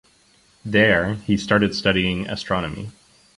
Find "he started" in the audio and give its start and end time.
1.13-1.75